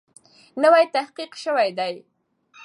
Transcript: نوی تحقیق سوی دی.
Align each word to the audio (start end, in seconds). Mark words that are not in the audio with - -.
نوی 0.61 0.85
تحقیق 0.95 1.31
سوی 1.43 1.69
دی. 1.77 1.95